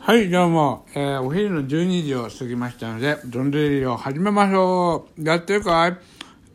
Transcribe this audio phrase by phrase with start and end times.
[0.00, 5.22] はい、どうも、えーお昼の12時を過ぎましたので、ドンデリを始めましょう。
[5.22, 5.96] やってるかい？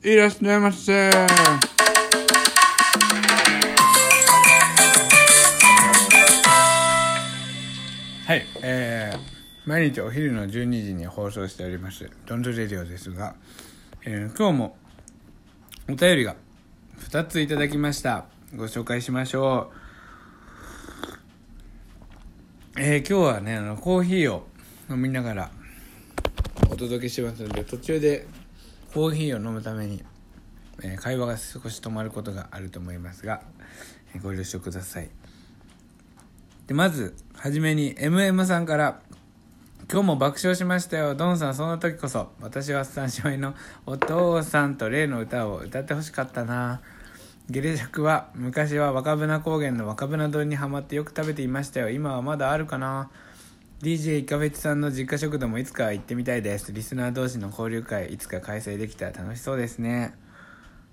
[0.03, 1.09] いらっしゃいませ。
[1.09, 1.27] は
[8.35, 9.19] い、えー、
[9.69, 13.35] 毎日お昼の12時に放送しております、ドンドレディオですが、
[14.05, 14.75] えー今日も
[15.87, 16.35] お便りが
[16.99, 18.25] 2ついただきました。
[18.53, 19.77] ご紹介しましょう。
[22.75, 24.47] えー今日はねあのコーヒーを
[24.89, 25.51] 飲みながら
[26.71, 28.25] お届けしますので途中で
[28.95, 30.03] コーヒーを飲むために、
[30.81, 33.43] えー会話が少し止まることがあると思いますが、
[34.15, 35.09] えーご了承ください。
[36.65, 39.01] でまずはじめに MM さんから
[39.91, 41.13] 「今日も爆笑しましたよ。
[41.13, 43.53] ドンさんそんな時こそ私は三姉妹の
[43.85, 46.81] お父さんと例の歌を歌ってほしかったな」
[47.49, 51.89] ゲレ食は昔は若船高原の若船丼にはまってよく食べていましたよ。
[51.89, 53.09] 今はまだあるかな
[53.81, 56.71] ？DJ イカフェチさんの実家食堂もいつか行ってみたいです。
[56.71, 60.13] リスナー同士の交流会いつか開催できたら楽しそうですね。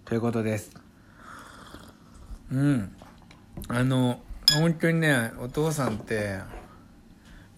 [0.04, 0.72] ということです。
[2.50, 2.96] うん。
[3.68, 4.20] あの
[4.58, 6.40] 本当にねお父さんって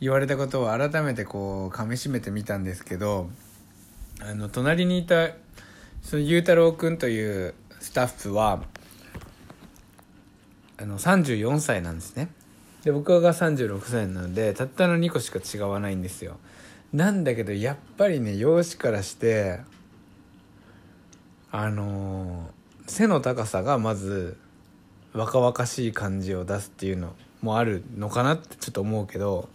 [0.00, 3.30] 言われたことを改めてこう噛みしめてみたんですけど
[4.20, 5.30] あの隣にいた
[6.02, 8.62] そのゆうたろうくんというスタッフは
[10.82, 12.28] あの34歳なんですね。
[12.84, 16.36] で僕が36歳なのでたったの2個しか違わないんですよ。
[16.92, 19.60] なんだけどやっぱりね容姿からして
[21.50, 24.36] あのー背の高さがまず
[25.12, 29.48] 若々しい感じを出すっていうのもあるのかなってちょっと思うけど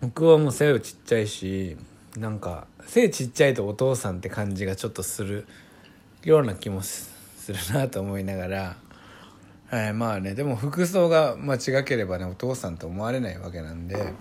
[0.00, 1.76] 僕はもう背ちっちゃいし
[2.16, 5.46] なんか背ちっちゃいとお父さんって感じがちょっとする
[6.24, 7.17] ような気もす
[7.54, 8.76] するなと思いながら、
[9.70, 14.14] はい、まあねでも服装が、まあ、違ければねお父さんと思われないわけなんで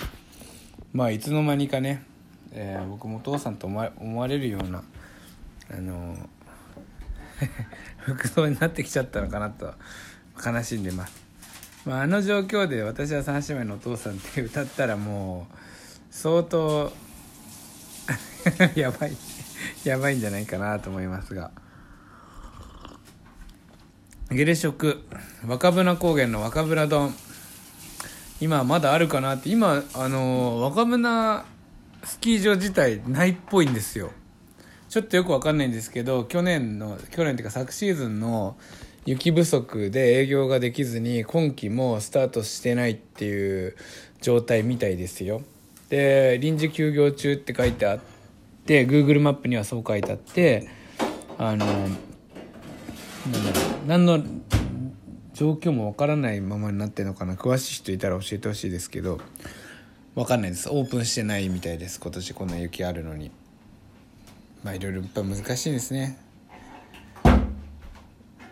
[0.94, 2.04] まあいつの間にかね、
[2.52, 4.84] えー僕もお父さんと思わ思われるような
[5.72, 6.16] あの
[8.00, 9.74] 服装になってきちゃったのかなと
[10.44, 11.14] 悲しんでます、
[11.86, 15.56] まあ、あの状況で私は三姉妹のお父さんって歌ったらもう
[16.10, 16.92] 相当
[18.76, 19.14] やばい
[19.84, 21.52] やばいんじゃないかなと思いますが。
[24.30, 25.06] ゲレ食
[25.48, 27.14] 若船高原の若船丼。
[28.42, 29.50] 今まだあるかなって。
[29.50, 31.44] 今あの若船
[32.04, 34.12] スキー場自体ないっぽいんですよ。
[34.90, 38.58] ちょっとよくわかんないんですけど去年の去年っていうか昨シーズンの
[39.06, 43.78] 雪不足で営業ができずに今季もスタートしてないっていう
[44.22, 45.42] 状態みたいですよ。
[45.88, 48.00] で臨時休業中って書いてあっ
[48.66, 50.68] て Google マップにはそう書いてあって
[51.38, 51.66] あの
[53.32, 54.24] なんだろう何の
[55.34, 57.36] 状況もわからないままになってるのかな。
[57.36, 59.20] 詳しい人いたら教えてほしいですけど。
[60.16, 60.68] わかんないです。
[60.72, 62.00] オープンしてないみたいです。
[62.00, 63.30] 今年こんな雪あるのに。
[64.64, 66.18] まあいろいろやっぱ難しいですね。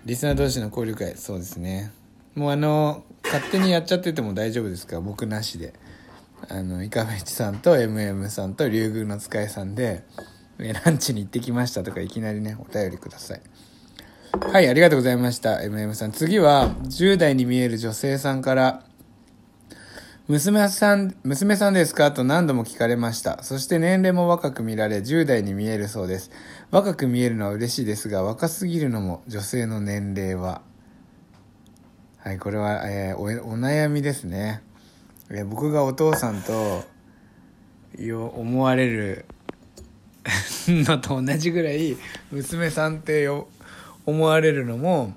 [0.05, 1.91] リスナー同士の交流会そうですね。
[2.35, 5.73] もうあの勝手にやっちゃってても大丈夫ですから僕なしで。
[6.47, 10.03] あのイカフェチさんと MM さんと竜宮の使いさんで
[10.59, 13.41] ランチに行ってきましたとかいきなりねお便りください。
[14.41, 18.83] はいありがとうございました MM さん次は10代に見える女性さんから
[20.27, 22.11] 娘さん、娘さんですか？
[22.11, 23.43] と何度も聞かれました。
[23.43, 26.31] そして年齢も若く見られ、10代に見えるそうです。
[26.71, 30.63] 若く見えるのは嬉しいですが、若すぎるのも女性の年齢は。
[32.17, 34.63] はい、これは、えーお、悩みですね。
[35.29, 36.83] えー僕がお父さんと、
[37.99, 39.25] よ思われる
[40.67, 41.97] のと同じぐらい、
[42.31, 43.47] 娘さんってよ
[44.05, 45.13] 思われるのも、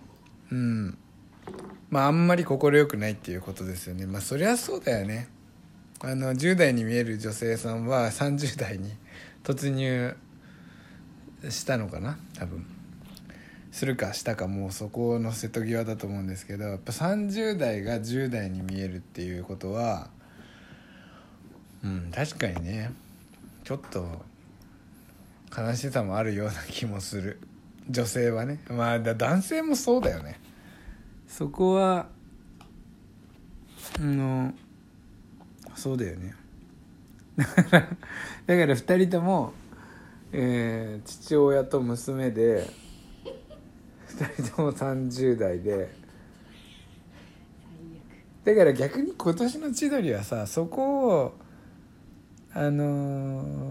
[0.50, 0.98] うん、
[1.90, 4.06] まああんまり快くないっていうことですよね。
[4.06, 5.28] まあそりゃそうだよね。
[6.00, 8.92] あの10代に見える女性さんは30代に
[9.42, 10.16] 突入
[11.48, 12.18] したのかな？
[12.38, 12.64] 多分。
[13.70, 20.08] するかしたかもうそこの瀬戸際だと思うんですけどやっぱ30代が10代に見えるっていうことは
[21.84, 22.90] うん確かにね
[23.62, 24.24] ちょっと
[25.56, 27.38] 悲しさもあるような気もする。
[27.88, 28.60] 女性はね。
[28.68, 30.40] まあ男性もそうだよね。
[31.26, 32.08] そこは
[33.98, 34.52] あの
[35.74, 36.34] そうだよね。
[37.36, 37.90] だからだか
[38.46, 39.52] ら2人とも、
[40.32, 42.68] えー父親と娘で
[44.08, 45.96] 2人とも30代で。
[48.44, 51.34] だから逆に今年の千鳥はさそこを
[52.54, 53.67] あのー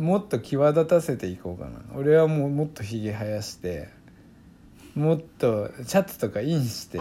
[0.00, 1.80] もっと際立たせていこうかな。
[1.94, 3.88] 俺はもうもっとひげ生やして
[4.94, 6.98] もっとシャツとかインして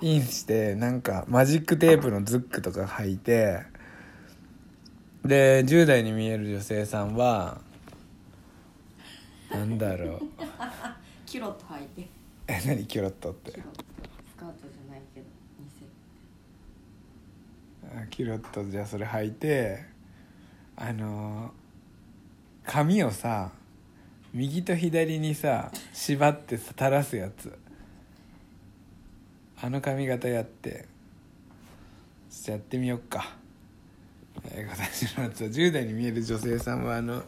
[0.00, 3.62] インしてなんかマジックテープのズックとか履いて
[5.24, 7.60] で10代に見える女性さんは
[9.50, 10.20] なんだろう。
[11.26, 12.08] キュロット履いて。
[12.46, 13.50] え何キュロットって？
[13.52, 13.56] ス
[14.36, 15.26] カートじゃないけど
[15.58, 15.66] 偽
[18.02, 19.89] あキュロットじゃあそれ履いて
[20.76, 21.60] あのー
[22.70, 23.50] 髪をさ
[24.32, 27.58] 右と左にさ縛って垂らすやつ。
[29.60, 30.86] あの髪型やって。
[32.30, 33.34] ちょっとやってみよっか。
[34.52, 37.22] えー今年の夏は10代に見える女性さんはあの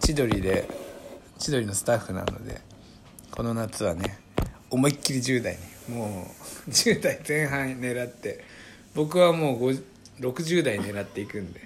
[0.00, 0.68] 千鳥で
[1.38, 2.60] 千鳥のスタッフなので
[3.30, 4.18] この夏はね
[4.70, 5.58] 思いっきり10代
[5.88, 5.94] に。
[5.94, 6.26] も
[6.66, 8.44] う10代前半狙って
[8.94, 9.70] 僕はもう
[10.20, 11.60] 60代狙っていくんで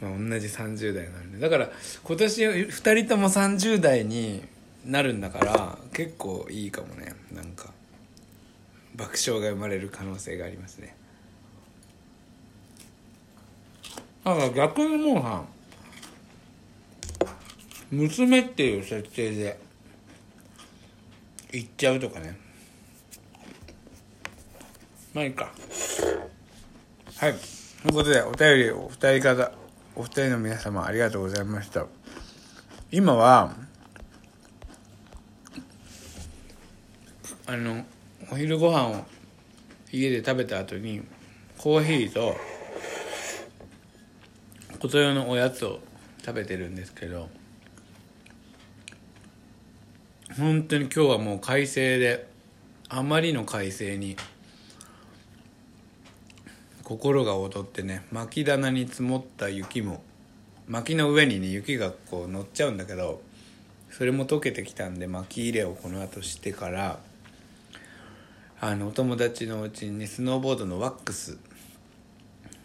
[0.00, 1.70] まあ同じ30代なんでだから
[2.04, 4.42] 今年2人とも30代に
[4.84, 7.14] なるんだから結構いいかもね。
[7.32, 7.70] なんか
[8.94, 10.94] 爆笑が生まれる可能性がありますね。
[14.24, 15.42] だから逆にもうさ
[17.90, 19.58] 娘っていう設定で
[21.52, 22.38] 行っちゃうとかね。
[25.12, 25.52] まあいいか。
[27.16, 27.34] はい。
[27.82, 29.52] ということでお便りお二人方
[30.00, 31.84] お二人の皆様ありがとうございました。
[32.90, 33.54] 今は
[37.46, 37.84] あの
[38.32, 39.04] お昼ご飯を
[39.92, 41.02] 家で食べた後に
[41.58, 42.34] コーヒーと
[44.78, 45.80] こと用のおやつを
[46.24, 47.28] 食べてるんですけど
[50.38, 52.26] 本当に今日はもう快晴で
[52.88, 54.16] あまりの快晴に
[56.90, 60.02] 心が躍ってね薪棚に積もった雪も
[60.66, 63.22] 薪の上にね雪がこう乗っちゃうんだけど
[63.92, 66.98] それも溶けてきたんで薪入れをこの後してから
[68.60, 71.38] あのお友達のうちにスノーボードのワックス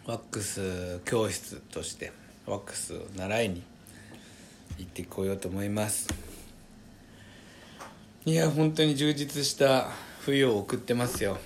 [0.06, 2.12] ワックス教室として
[2.46, 3.62] ワックスを習いに
[4.78, 6.08] 行ってこようと思います。
[8.24, 9.88] いや本当に充実した
[10.22, 11.38] 冬を送ってますよ。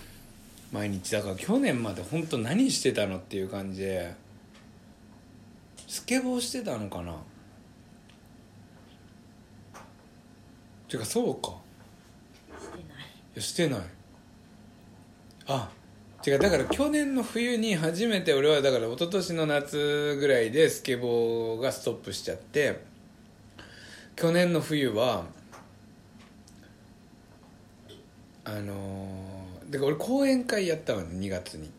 [0.73, 4.15] 毎日だから去年まで本当何してたのっていう感じで
[5.87, 7.17] スケボーしてたのかな。
[10.89, 11.55] てかそうか。
[12.59, 13.05] してない。
[13.05, 13.81] いやしてない。
[15.47, 15.69] あ
[16.25, 22.85] 違うだから去年の冬に初めて俺はだから一昨年の夏ぐらいでスケボーがストップしちゃって
[24.15, 25.25] 去年の冬は
[28.45, 29.30] あのー、
[29.71, 31.71] だから俺講演会やったわね2月に。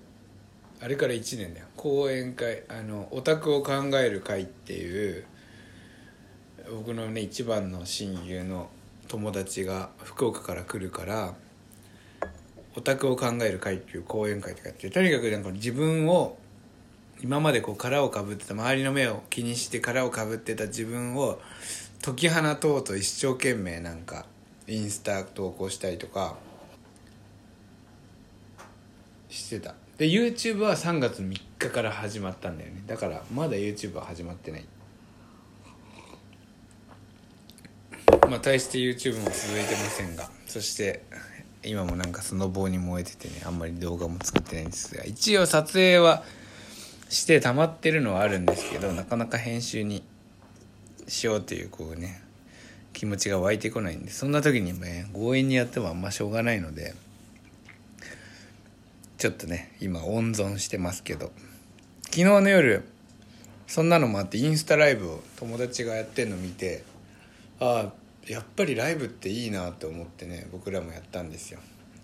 [0.84, 1.68] あれから1年だよ。
[1.76, 5.26] 講演会あのオタクを考える会っていう
[6.72, 8.70] 僕のね一番の親友の
[9.08, 11.36] 友達が福岡から来るから
[12.76, 16.38] オタクを考える会っていう講演会とかやってとにかくなんか自分を
[17.22, 21.40] 今までこう殻をかぶってた周りの目を気にして殻をかぶってた自分を
[22.02, 24.26] 解き放とうと一生懸命なんか
[24.68, 26.38] インスタ投稿したりとか
[29.52, 29.76] してた。
[29.98, 32.82] で YouTube は3月3日から始まったんだよね。
[32.88, 34.66] だからまだ YouTube は始まってない。
[38.30, 40.30] まあ大して YouTube も続いてませんが。
[40.48, 41.04] そして
[41.64, 45.04] 今もなんかスノボーに燃えててねあんまり動画も作ってないんですが。
[45.04, 46.24] 一応撮影は
[47.10, 50.02] して溜まってるのはあるんですけどなかなか編集に
[51.10, 52.22] しようというこうね
[52.94, 56.94] 気持ちが湧いてこないんでそんな時にね強引にやってもあんましょうがないので
[59.22, 61.32] ちょっとね今温存してますけど。
[62.06, 62.84] 昨日の夜
[63.68, 66.84] そんなのもあってインスタライブを友達がやってんの見て
[67.60, 67.94] ああ
[68.28, 71.60] やっぱりライブっていいなと思ってね僕らもやったんですよ。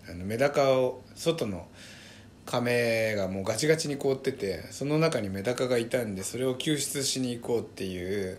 [0.07, 1.65] あのメダカを外の
[2.45, 8.37] 亀がもうガチガチに凍っててその中にメダカがいたんでそれを救出しに行こうっていう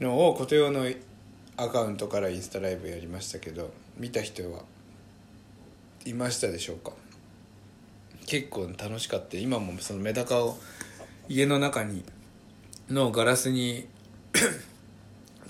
[0.00, 0.86] のを琴用の
[1.58, 4.62] アカウントからインスタライブやりましたけど見た人は
[6.06, 6.92] いましたでしょうか？
[8.28, 9.38] 結構楽しかった。
[9.38, 10.58] 今もそのメダカを
[11.30, 12.04] 家の中に
[12.90, 13.88] のガラスに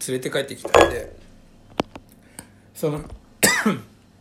[0.07, 1.13] 連れて帰ってきたんで
[2.75, 3.05] その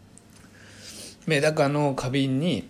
[1.27, 2.67] メダカの花瓶に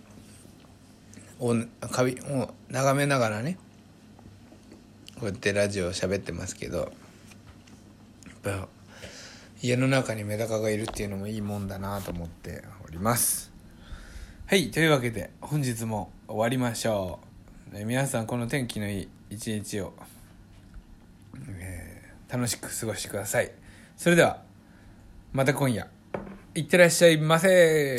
[1.40, 3.56] を花瓶を眺めながらね
[5.14, 8.68] こうやってラジオを喋ってますけどやっぱ
[9.62, 13.47] 家の中にメダカがいるっていうのもいいもんだなと思っております。
[14.50, 17.18] はいというわけで本日も終わりましょ
[17.70, 17.76] う。
[17.76, 19.92] え皆さんこの天気のいい一日を、
[21.50, 23.52] えー楽しく過ごしてください。
[23.94, 24.40] それでは
[25.34, 25.86] また今夜。
[26.54, 27.94] いってらっしゃいませ。